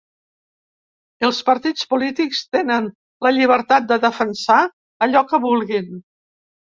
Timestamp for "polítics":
1.91-2.41